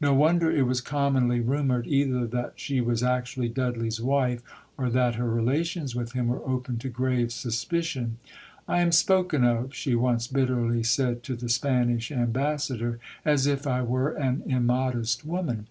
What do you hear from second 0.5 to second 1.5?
it was commonly